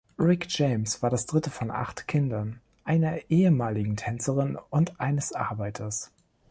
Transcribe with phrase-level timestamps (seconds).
[0.17, 6.09] Rick James war das dritte von acht Kindern einer ehemaligen Tänzerin und eines Arbeiters.